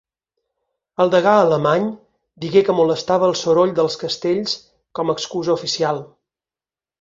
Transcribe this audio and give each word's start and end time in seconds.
El 1.03 1.09
degà 1.15 1.33
Alemany 1.41 1.85
digué 2.45 2.63
que 2.69 2.75
molestava 2.77 3.29
el 3.33 3.37
soroll 3.43 3.75
dels 3.81 3.99
castells 4.05 4.57
com 5.03 5.13
a 5.15 5.19
excusa 5.19 5.55
oficial 5.61 6.03